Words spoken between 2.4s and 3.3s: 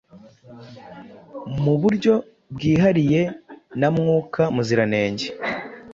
bwihariye